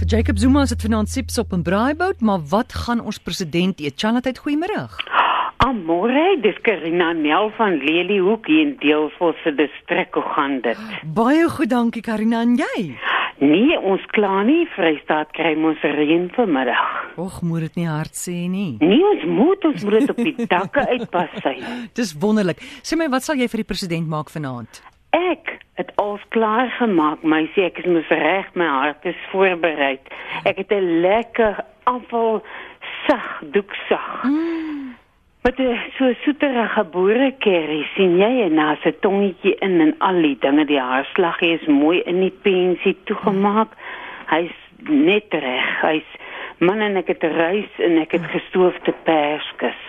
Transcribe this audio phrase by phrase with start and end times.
[0.00, 3.80] Vir Jacob Zuma is dit vanaand sips op 'n braaibou, maar wat gaan ons president
[3.80, 4.00] eet?
[4.00, 4.88] Chanat, goeiemôre.
[5.56, 10.14] Amore, dis Karina Nel van Lelyhoek hier in Deelvos se distrik.
[10.14, 10.78] Hoe gaan dit?
[11.14, 12.96] Baie goed, dankie Karina en jy.
[13.38, 14.66] Nee, ons kla nie.
[14.76, 17.12] Vrystaat kry ons reën vanmiddag.
[17.16, 18.76] Och, moet dit nie hard sê nie.
[18.78, 21.58] Nee, ons moet ons moet dit op die dakke uitpas sy.
[21.92, 22.56] Dis wonderlik.
[22.82, 24.82] Sê my, wat sal jy vir die president maak vanaand?
[25.10, 25.49] Ek
[25.80, 29.96] het alles klaar gemaak, my sê ek is mos reg, my hart is voorberei.
[30.44, 32.42] Ek het 'n lekker afval
[33.06, 34.22] sag doeksag.
[34.24, 34.96] Mm.
[35.42, 40.36] Met 'n so soeterige boerekerry sien jy en na se tongetjie in en al die
[40.40, 43.72] dinge, die haarslag is mooi in die pensie toegemaak.
[44.26, 44.56] Hy's
[44.88, 45.80] net reg.
[45.80, 46.08] Hy's
[46.58, 49.80] man en ek het rys en ek het gestoofde perskes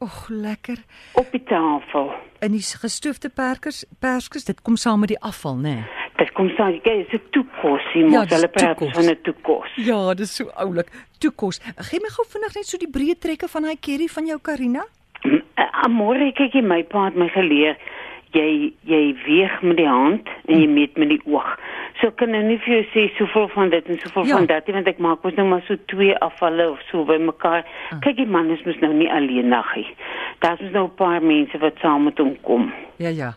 [0.00, 0.78] Och, lekker.
[1.14, 2.12] op die tafel.
[2.40, 5.72] In die gestoofde perkers, perskes, dit kom saam met die afval, né?
[5.74, 5.84] Nee?
[6.18, 8.94] Dit kom staan, kyk, dis 'n toekosie, Ja, mos dis hulle praat toekos.
[8.94, 9.70] van 'n toekos.
[9.76, 10.88] Ja, dis so oulik.
[11.18, 11.58] Toekos.
[11.76, 14.84] Gee my gou vinnig net so die breë trekke van hy curry van jou Karina.
[15.24, 17.76] Mm, eh, Amore, kyk jy my pa het my geleer
[18.32, 21.48] jy jy weeg met die hand en jy meet met die oog.
[22.00, 24.36] So kan nou nie vir jou sê soveel van dit en soveel Ja.
[24.36, 27.64] van dat nie want ek maak mos nou maar so twee afvalle of so bymekaar.
[28.00, 29.86] Kyk die man is mos nou nie alleen nagie.
[30.38, 32.72] Daar's mos nou 'n paar mense wat saam met hom kom.
[32.96, 33.34] Ja, ja.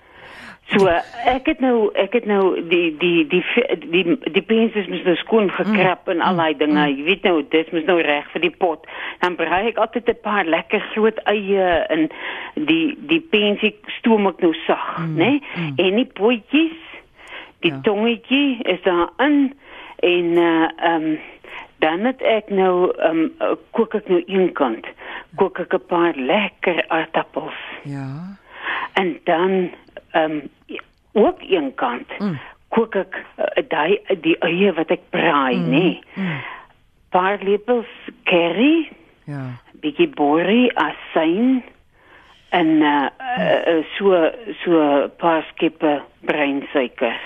[0.71, 0.87] So
[1.25, 5.03] ek het nou ek het nou die die die die die, die pens is mos
[5.03, 6.85] nou skoon gekrap en al daai dinge.
[6.95, 8.87] Jy weet nou dit is nou reg vir die pot.
[9.19, 12.07] Dan braai ek altyd 'n paar lekker groot eie en
[12.55, 15.41] die die pensie stoom ek nou sag, mm, né?
[15.55, 15.89] Nee?
[15.89, 16.79] En die potjies,
[17.59, 17.81] die Ja.
[17.83, 19.53] tongetjie is daarin
[19.99, 21.19] en uh um
[21.81, 23.21] dan het ek nou um
[23.75, 24.85] kook ek nou een kant.
[25.35, 27.57] Kook ek 'n paar lekker aardappels.
[27.83, 28.37] Ja.
[28.93, 29.71] En dan
[30.11, 30.49] ehm um,
[31.13, 32.39] ook een kant Mm.
[32.69, 35.69] kook ek uh, daai die eie wat ek braai, mm.
[35.69, 35.99] nê.
[36.15, 36.39] Mm.
[37.09, 37.89] Paar lepels
[38.23, 38.89] curry,
[39.25, 39.41] Ja.
[39.81, 41.63] bietjie borrie, asyn
[42.49, 43.07] en uh,
[43.39, 44.31] uh, so
[44.63, 47.19] so paar skippe breinsuiker.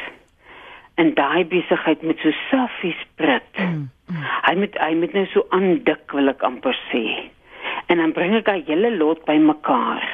[0.95, 3.51] En daai besigheid met so saffies prit.
[3.57, 3.89] Mm.
[4.07, 4.25] Mm.
[4.45, 7.03] Hy moet hy moet nou so aandik wil ek amper sê.
[7.89, 10.05] En dan bring ek daai hele lot bymekaar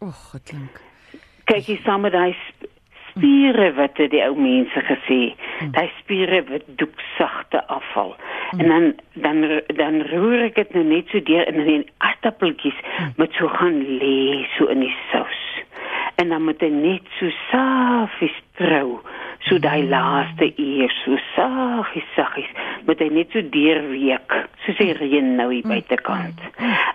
[0.00, 0.80] Och, dit klink.
[1.48, 2.68] kyk jy saam met daai sp-
[3.08, 5.20] spiere wat het die ou mense gesê
[5.74, 8.12] daai spiere wat doeksagte afval
[8.58, 8.84] en dan
[9.24, 9.40] dan
[9.80, 12.78] dan roer ek dit nou net so deur dan die aardappeltjies
[13.16, 15.40] moet so gaan lê so in die sous
[16.18, 18.98] en dan moet hy net so safies trou
[19.46, 22.50] so daai laaste uur so saggies saggies
[22.86, 26.42] moet hy net so deurweek soos die reën nou hier buitekant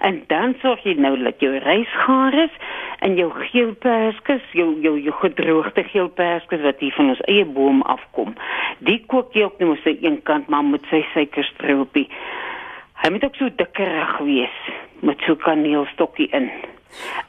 [0.03, 2.57] en dan sorg jy nou dat jou rys gaar is
[3.03, 7.43] en jou geel perskes, jou jou jou gedroogde geel perskes wat hier van ons eie
[7.45, 8.31] boom afkom.
[8.87, 12.07] Die kook jy ook net mos aan een kant maar met sy suikerstroopie.
[13.03, 14.59] Hy moet ook so dikkerig wees
[15.03, 16.51] met so kaneelstokkie in.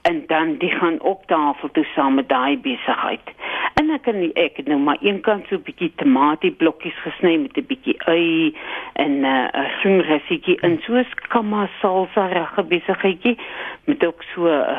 [0.02, 3.26] En dan die gaan op tafel toe saam met daai besigheid.
[3.74, 7.56] En ek nie- ek het nou maar een kant so 'n bietjie tomatieblokkies gesny met
[7.56, 8.54] 'n bietjie ui
[8.92, 13.38] en 'n uh, 'n groen resietjie in so skamma salsa regte besigheidjie
[13.84, 14.78] met ook so uh,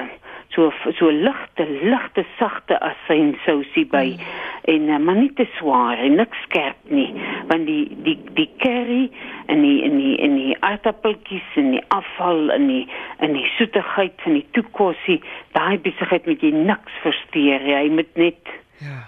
[0.56, 4.26] so so ligte ligte sagte asynsousie by mm.
[4.74, 7.10] en uh, maar nie te swaar en niks skerp nie
[7.52, 9.04] want die die die curry
[9.52, 12.84] en die en die en die aardappeltjies en die afval en die
[13.20, 15.22] en die soetigheid van die toekosie
[15.58, 19.06] daai besigheid moet jy niks versteur jy moet net Ja.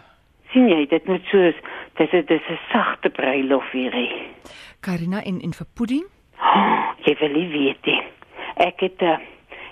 [0.53, 1.52] sien jy dit moet so
[2.00, 4.12] dis is dis 'n sagte bruilof hierdie
[4.81, 6.06] Karina en en vir pudding?
[6.40, 8.02] Oh, jy wil nie weet nie.
[8.63, 9.19] Ek het 'n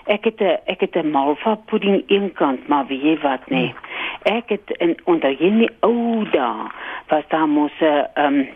[0.06, 3.74] ek het 'n ek het 'n malva pudding eenkant, maar weet jy wat nee.
[4.22, 6.70] Ek het in onder hierdie ou dae
[7.08, 8.48] was daar mos 'n um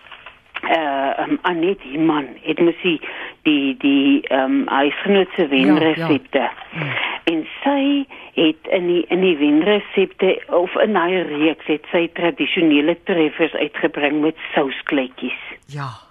[0.62, 3.00] uh um, Anet Iman het mos die
[3.42, 6.38] die die um huisgenootse wenresepte.
[6.38, 6.80] Ja, ja.
[7.24, 12.96] En sy het in die in die wenresepte of in haar reeks het sy tradisionele
[13.04, 16.09] treffers uitgebring met souskleitjies Ja.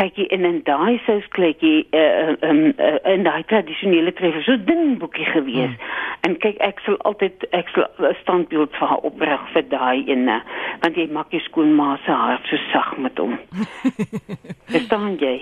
[0.00, 4.96] Kyk jy in in daai souskleitjie uh, um, uh, in daai tradisionele treffer so dun
[5.00, 5.74] boekie gewees.
[5.74, 5.98] Mm.
[6.28, 10.40] En kyk ek sal altyd ek sal 'n standbeeld vir haar oprig vir daai ene
[10.82, 13.36] want jy maak jou skoonma se hart so sag met hom.
[14.72, 15.36] Verstaan jy?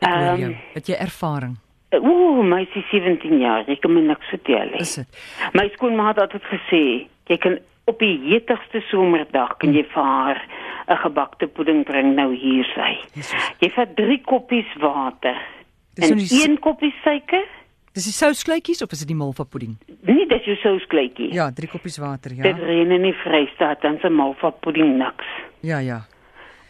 [0.00, 0.54] Ehm, jou.
[0.74, 1.58] Het jy ervaring?
[1.98, 4.84] Ooh, my sy 17 jaar, ek kan my niks vertel nie.
[4.86, 5.22] Is dit?
[5.58, 6.82] My skoonma het altyd gesê,
[7.26, 7.58] jy kan
[7.90, 10.38] op die heetigste somerdag kan jy vir haar
[10.90, 12.98] 'n gebakte pudding bring nou hier sy.
[13.14, 13.52] Jesus.
[13.60, 15.36] Jy vat 3 koppies water
[15.94, 17.44] Dis en nou die s- 1 koppie suiker.
[17.94, 19.76] Dis die souskleitjies of is dit die malva pudding?
[20.02, 21.32] Nee, dis jou souskleitjie.
[21.32, 22.52] Ja, 3 koppies water, Dit ja.
[22.56, 25.26] reën in die Vrystaat dan se malva pudding niks.
[25.62, 26.00] Ja, ja.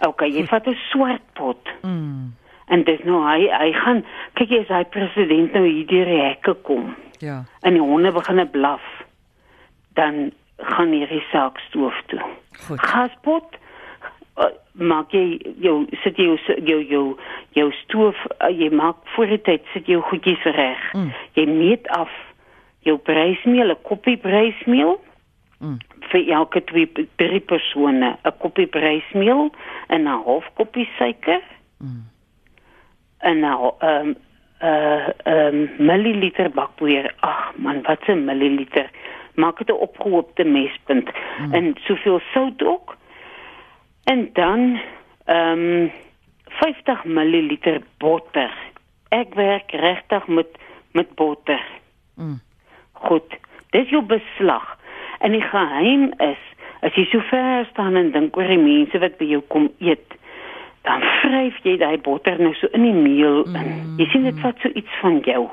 [0.06, 1.68] Okay, jy vat 'n swart pot.
[1.82, 2.32] Mm.
[2.68, 6.20] En dis nou hy hy gaan kyk jy as hy president nou hier deur die
[6.22, 7.44] hekke kom Ja.
[7.62, 8.80] en die honde begine blaf,
[9.94, 12.20] dan gaan hierdie saak stoof toe.
[12.66, 12.80] Goed.
[12.80, 13.56] Gaspot
[14.40, 17.04] uh, maak jy jou sit jy jou jou jou,
[17.58, 20.82] jou stoof uh, jy maak voor die tyd sit jou goedjies reg.
[20.92, 21.12] Mm.
[21.38, 22.10] Jy meet af
[22.88, 24.98] jou brysmeel, 'n koppie brysmeel
[25.60, 25.76] Mm.
[26.08, 29.50] vir elke twee drie persone, 'n koppie brysmeel
[29.88, 31.42] en 'n half koppie suiker
[31.80, 32.08] Mm.
[33.18, 34.16] en nou ehm um,
[34.62, 37.14] uh ehm um, milliliter bakpoeier.
[37.20, 38.90] Ag man, wat 'n milliliter.
[39.34, 41.52] Maak dit 'n opgehoopte mespunt mm.
[41.52, 42.96] en soveel sout ook.
[44.10, 44.80] En dan
[45.24, 45.90] ehm um,
[46.44, 48.52] 50 milliliter botter.
[49.08, 50.46] Ek werk regtig met
[50.92, 51.62] met botter.
[52.14, 52.40] Mm.
[52.92, 53.38] Goed.
[53.70, 54.78] Dis jou beslag.
[55.18, 56.42] En die geheim is
[56.80, 60.16] as jy so ver staan en dink oor die mense wat by jou kom eet,
[60.88, 63.74] dan vryf jy daai botter nou so in die meel in.
[64.00, 65.44] Jy sien dit vat so iets van jou.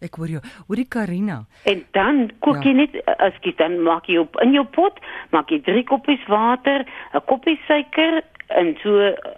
[0.00, 0.40] Ek hoor jou.
[0.68, 1.44] Hoorie Karina.
[1.64, 2.70] En dan kook Ja.
[2.70, 4.98] jy net as jy dan maak jy op in jou pot,
[5.30, 6.84] maak jy 3 koppies water,
[7.14, 8.90] 'n koppie suiker en so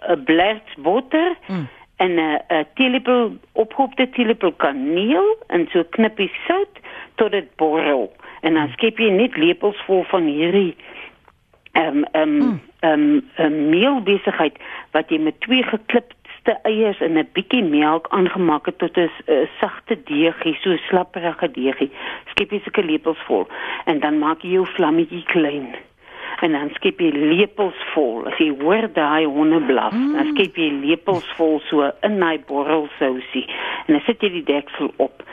[0.09, 1.67] 'n blerts botter Mm.
[1.97, 6.79] en 'n 'n teelepel opgehoopte teelepel kaneel en so knippie sout
[7.15, 8.11] tot dit borrel.
[8.41, 10.75] En dan skep jy net lepels vol van hierdie
[11.73, 14.57] ehm ehm ehm ehm meelbesigheid
[14.91, 19.23] wat jy met twee geklipte eiers en 'n bietjie melk aangemaak het tot 'n s-
[19.27, 21.91] 'n sagte deegie, so slapperige deegie.
[22.31, 23.47] Skep jy sulke lepels vol
[23.85, 25.75] en dan maak jy jou vlammetjie klein.
[26.41, 28.27] En dan skep jy lepels vol.
[28.27, 30.13] As jy hoor daai honde blaf, mm.
[30.13, 33.45] dan skep jy lepels vol so in daai borrelsousie.
[33.85, 35.23] En dan sit jy die deksel op.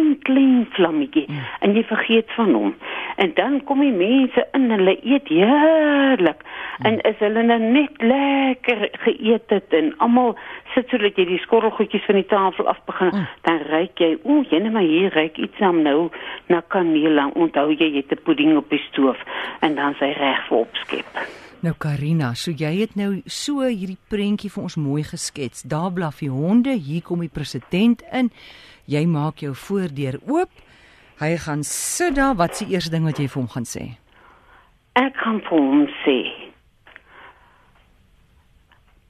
[0.00, 1.40] Klein, klein vlammetjie mm.
[1.60, 2.74] en jy vergeet van hom.
[3.20, 6.44] En dan kom die mense in, hulle eet heerlik.
[6.86, 10.32] En is hulle nou net lekker geëet het en almal
[10.74, 13.28] sit sodat jy die skorrelgoedjies van die tafel af begin, mm.
[13.48, 16.08] dan ruik jy, o, jene maar hier ruik iets aan nou
[16.48, 17.20] na kaneel.
[17.34, 19.20] Onthou jy jy het 'n pudding op die stoof
[19.60, 21.49] en dan sy reg vir opskep.
[21.60, 25.60] Nou Karina, so jy het nou so hierdie prentjie vir ons mooi geskets.
[25.68, 28.30] Daar blaf die honde, hier kom die president in.
[28.88, 30.48] Jy maak jou voordeur oop.
[31.20, 32.32] Hy gaan sit daar.
[32.40, 34.00] Wat se eerste ding wat jy vir hom gaan sê?
[34.96, 36.20] Ek gaan vir hom sê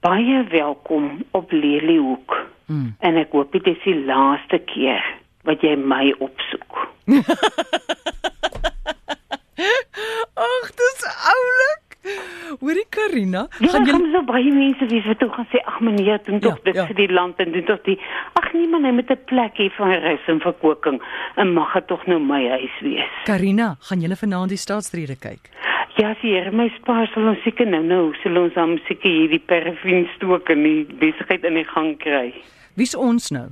[0.02, 2.34] Baie welkom op Leliehoek.
[2.66, 2.96] Mm.
[2.98, 5.04] En ek hoop dit is die laaste keer
[5.46, 6.88] wat jy my opsoek.
[10.50, 11.90] Ag, dis oulik.
[13.10, 15.80] Karina, Ja, gaan gaan jy jy so baie mense wie wat toe gaan sê ag
[15.80, 16.86] meneer, doen tog Ja, dit ja.
[16.86, 17.98] vir die land en doen tog die
[18.38, 21.00] ag nee man, hy moet 'n plek hê vir rus en verkoking
[21.36, 23.10] en mag dit tog nou my huis wees.
[23.24, 25.50] Karina, gaan julle vanaand die staatsrede kyk?
[25.98, 30.08] Ja, Here my spaar sal ons seker nou nou sal ons dan seker hierdie perfin
[30.16, 32.32] stook en die besigheid in die gang kry.
[32.76, 33.48] Wie's ons nou?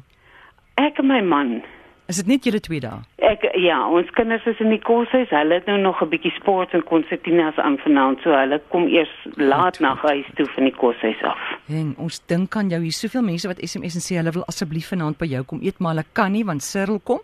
[0.76, 1.62] Ek en my man
[2.08, 3.02] Is dit net julle twee dae?
[3.28, 5.28] Ek ja, ons kinders is in die koshuis.
[5.28, 9.12] Hulle het nou nog 'n bietjie sport en konsertinas aan vanaand, so hulle kom eers
[9.36, 11.38] laat na huis toe van die koshuis af.
[11.66, 12.80] Heng, ons dink aan jou.
[12.80, 15.78] Hier's soveel mense wat SMS en sê hulle wil asseblief vanaand by jou kom eet,
[15.78, 17.20] maar hulle kan nie want Cyril kom.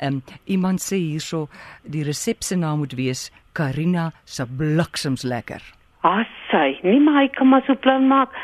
[0.00, 1.48] Ehm um, iemand sê hierso
[1.82, 5.62] die resep se naam moet wees Karina se bliksems lekker.
[6.06, 8.34] Assai, nie maar hy kan maar so plan maak.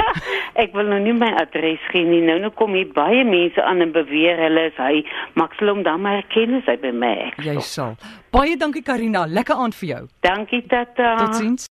[0.62, 2.22] ek wil nou nie my adres gee nie.
[2.24, 5.02] Nou nou kom hier baie mense aan en beweer hulle is hy,
[5.34, 7.36] maar ek sal hom dan maar herken as hy by my is.
[7.44, 7.98] Jy sal.
[8.32, 10.02] Baie dankie Karina, lekker aand vir jou.
[10.24, 11.12] Dankie tata.
[11.26, 11.68] Totsiens.